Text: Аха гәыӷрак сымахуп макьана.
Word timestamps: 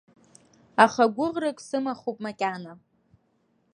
Аха 0.85 1.03
гәыӷрак 1.15 1.57
сымахуп 1.67 2.17
макьана. 2.25 2.73